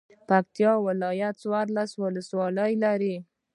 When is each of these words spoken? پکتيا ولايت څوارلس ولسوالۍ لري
پکتيا 0.29 0.71
ولايت 0.85 1.33
څوارلس 1.41 1.91
ولسوالۍ 2.03 2.71
لري 2.83 3.15